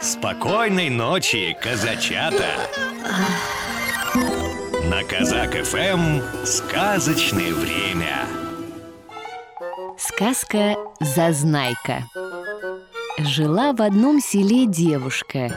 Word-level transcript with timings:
Спокойной 0.00 0.88
ночи, 0.88 1.54
казачата! 1.60 2.46
На 4.88 5.04
Казак 5.04 5.54
ФМ 5.62 6.20
сказочное 6.46 7.52
время. 7.52 8.26
Сказка 9.98 10.74
«Зазнайка» 11.00 12.06
Жила 13.18 13.74
в 13.74 13.82
одном 13.82 14.20
селе 14.20 14.64
девушка. 14.64 15.52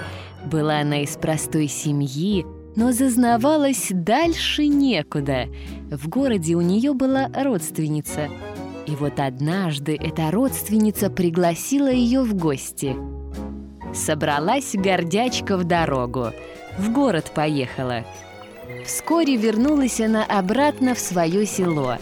Была 0.45 0.79
она 0.79 1.03
из 1.03 1.15
простой 1.15 1.69
семьи, 1.69 2.45
но 2.75 2.91
зазнавалась 2.91 3.87
дальше 3.91 4.67
некуда. 4.67 5.47
В 5.89 6.09
городе 6.09 6.55
у 6.55 6.61
нее 6.61 6.93
была 6.93 7.29
родственница. 7.33 8.27
И 8.87 8.91
вот 8.91 9.21
однажды 9.21 9.95
эта 9.95 10.31
родственница 10.31 11.09
пригласила 11.09 11.89
ее 11.89 12.23
в 12.23 12.33
гости. 12.33 12.93
Собралась 13.93 14.73
гордячка 14.73 15.57
в 15.57 15.63
дорогу. 15.63 16.31
В 16.77 16.91
город 16.91 17.31
поехала. 17.33 18.03
Вскоре 18.85 19.35
вернулась 19.35 20.01
она 20.01 20.23
обратно 20.23 20.95
в 20.95 20.99
свое 20.99 21.45
село. 21.45 21.97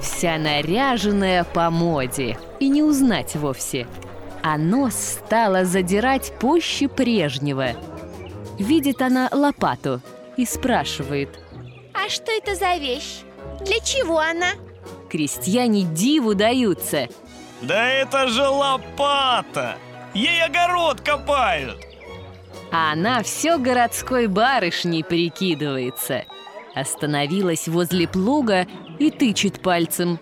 Вся 0.00 0.38
наряженная 0.38 1.44
по 1.44 1.70
моде. 1.70 2.38
И 2.60 2.68
не 2.68 2.82
узнать 2.82 3.36
вовсе. 3.36 3.86
А 4.42 4.58
нос 4.58 4.94
стала 4.94 5.64
задирать 5.64 6.32
пуще 6.38 6.88
прежнего. 6.88 7.70
Видит 8.58 9.02
она 9.02 9.28
лопату 9.32 10.00
и 10.36 10.44
спрашивает. 10.44 11.28
А 11.92 12.08
что 12.08 12.32
это 12.32 12.54
за 12.54 12.76
вещь? 12.76 13.20
Для 13.64 13.80
чего 13.80 14.18
она? 14.18 14.52
Крестьяне 15.10 15.82
диву 15.82 16.34
даются. 16.34 17.08
Да 17.62 17.88
это 17.88 18.28
же 18.28 18.46
лопата! 18.46 19.76
Ей 20.14 20.42
огород 20.44 21.00
копают! 21.00 21.76
А 22.70 22.92
она 22.92 23.22
все 23.22 23.58
городской 23.58 24.26
барышней 24.26 25.04
прикидывается. 25.04 26.24
Остановилась 26.74 27.68
возле 27.68 28.08
плуга 28.08 28.66
и 28.98 29.10
тычет 29.10 29.60
пальцем. 29.60 30.18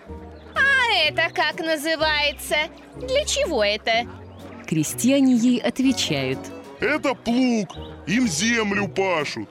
А 0.55 1.07
это 1.07 1.33
как 1.33 1.59
называется? 1.59 2.55
Для 2.95 3.25
чего 3.25 3.63
это? 3.63 4.07
Крестьяне 4.67 5.35
ей 5.35 5.59
отвечают. 5.59 6.39
Это 6.79 7.15
плуг, 7.15 7.75
им 8.07 8.27
землю 8.27 8.87
пашут. 8.87 9.49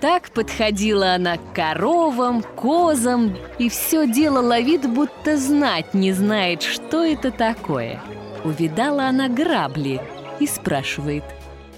Так 0.00 0.30
подходила 0.30 1.14
она 1.14 1.38
к 1.38 1.54
коровам, 1.54 2.42
козам 2.42 3.36
и 3.58 3.68
все 3.68 4.06
делала 4.06 4.60
вид, 4.60 4.88
будто 4.88 5.36
знать 5.36 5.94
не 5.94 6.12
знает, 6.12 6.62
что 6.62 7.04
это 7.04 7.30
такое. 7.30 8.00
Увидала 8.46 9.08
она 9.08 9.28
грабли 9.28 10.00
и 10.38 10.46
спрашивает. 10.46 11.24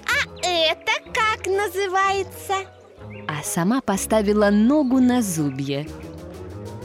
А 0.04 0.46
это 0.46 0.92
как 1.14 1.46
называется? 1.46 2.56
А 3.26 3.42
сама 3.42 3.80
поставила 3.80 4.50
ногу 4.50 5.00
на 5.00 5.22
зубье. 5.22 5.88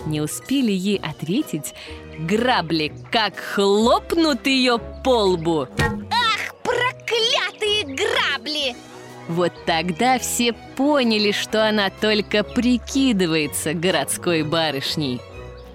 Не 0.06 0.22
успели 0.22 0.72
ей 0.72 1.02
ответить, 1.04 1.76
грабли 2.18 2.94
как 3.12 3.36
хлопнут 3.36 4.48
ее 4.48 4.80
по 5.04 5.24
лбу. 5.26 5.68
Ах, 5.78 6.56
проклятые 6.64 7.84
грабли! 7.84 8.78
Вот 9.28 9.52
тогда 9.66 10.18
все 10.18 10.54
поняли, 10.54 11.34
что 11.34 11.68
она 11.68 11.90
только 11.90 12.46
прикидывается 12.46 13.74
городской 13.74 14.44
барышней. 14.44 15.20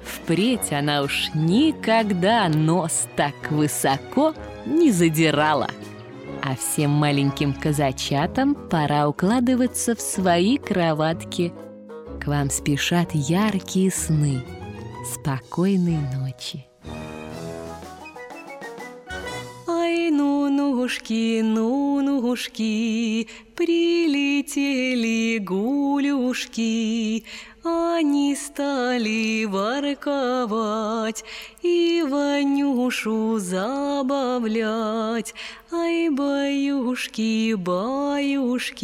Впредь 0.09 0.73
она 0.73 1.03
уж 1.03 1.31
никогда 1.35 2.49
нос 2.49 3.07
так 3.15 3.51
высоко 3.51 4.35
не 4.65 4.91
задирала. 4.91 5.69
А 6.43 6.57
всем 6.57 6.91
маленьким 6.91 7.53
казачатам 7.53 8.55
пора 8.55 9.09
укладываться 9.09 9.95
в 9.95 10.01
свои 10.01 10.57
кроватки. 10.57 11.53
К 12.21 12.27
вам 12.27 12.49
спешат 12.51 13.11
яркие 13.13 13.91
сны. 13.91 14.43
Спокойной 15.15 15.99
ночи. 16.17 16.67
Ай, 19.67 20.11
ну, 20.11 20.49
нушки, 20.49 21.41
ну, 21.43 22.01
нушки, 22.01 23.29
прилетели 23.57 25.39
гулюшки, 25.39 26.98
стали 29.09 29.45
ворковать 29.47 31.25
и 31.63 32.05
Ванюшу 32.09 33.39
забавлять. 33.39 35.35
Ай, 35.71 36.09
баюшки, 36.11 37.55
баюшки, 37.55 38.83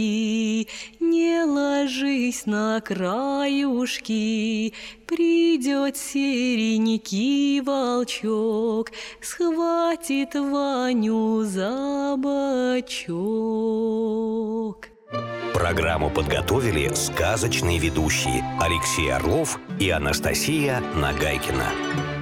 не 1.01 1.45
ложись 1.45 2.47
на 2.47 2.81
краюшки, 2.81 4.73
Придет 5.07 5.97
серенький 5.97 7.61
волчок, 7.61 8.91
схватит 9.21 10.35
Ваню 10.35 11.43
за 11.45 12.17
бочок. 12.19 13.15
Программу 15.53 16.11
подготовили 16.11 16.93
сказочные 16.95 17.79
ведущие 17.79 18.45
Алексей 18.61 19.13
Орлов 19.13 19.59
и 19.79 19.91
Анастасия 19.91 20.81
Нагайкина. 20.95 22.14